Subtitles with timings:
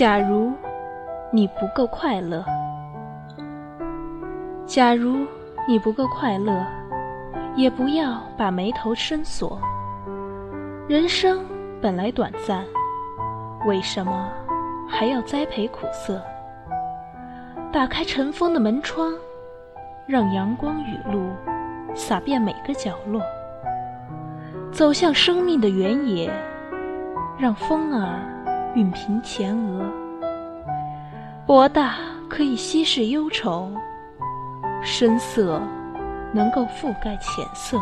[0.00, 0.50] 假如
[1.30, 2.42] 你不够快乐，
[4.64, 5.26] 假如
[5.68, 6.64] 你不够快乐，
[7.54, 9.60] 也不要把眉头深锁。
[10.88, 11.44] 人生
[11.82, 12.64] 本来短暂，
[13.66, 14.32] 为什么
[14.88, 16.18] 还要栽培苦涩？
[17.70, 19.12] 打开尘封的门窗，
[20.06, 21.28] 让阳光雨露
[21.94, 23.20] 洒遍每个角落。
[24.72, 26.32] 走向生命的原野，
[27.38, 28.18] 让风儿
[28.74, 29.84] 熨平前额。
[31.46, 31.96] 博大
[32.28, 33.70] 可以稀释忧愁，
[34.82, 35.60] 深色
[36.32, 37.80] 能够覆盖浅色。